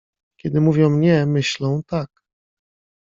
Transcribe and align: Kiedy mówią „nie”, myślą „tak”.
Kiedy 0.37 0.61
mówią 0.61 0.89
„nie”, 0.91 1.25
myślą 1.25 1.81
„tak”. 1.87 2.09